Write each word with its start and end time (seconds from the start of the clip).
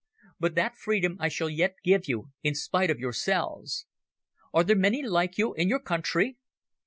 But 0.39 0.55
that 0.55 0.75
freedom 0.75 1.15
I 1.19 1.27
shall 1.29 1.47
yet 1.47 1.75
give 1.83 2.07
you 2.07 2.31
in 2.41 2.55
spite 2.55 2.89
of 2.89 2.97
yourselves. 2.97 3.85
Are 4.51 4.63
there 4.63 4.75
many 4.75 5.03
like 5.03 5.37
you 5.37 5.53
in 5.53 5.69
your 5.69 5.79
country?" 5.79 6.37